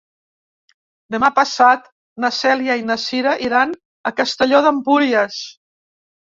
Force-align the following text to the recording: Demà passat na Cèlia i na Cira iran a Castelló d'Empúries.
Demà 1.15 1.29
passat 1.39 1.85
na 2.25 2.33
Cèlia 2.39 2.79
i 2.83 2.87
na 2.89 2.99
Cira 3.05 3.37
iran 3.51 3.77
a 4.13 4.15
Castelló 4.23 4.65
d'Empúries. 4.69 5.41